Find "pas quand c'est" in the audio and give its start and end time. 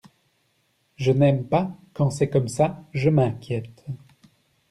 1.47-2.27